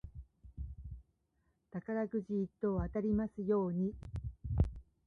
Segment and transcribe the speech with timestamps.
[1.69, 3.93] 宝くじ一等当たりますように。